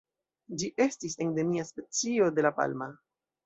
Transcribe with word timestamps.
Ĝi 0.61 0.69
estis 0.85 1.17
endemia 1.27 1.67
specio 1.73 2.33
de 2.39 2.51
La 2.51 2.57
Palma. 2.61 2.93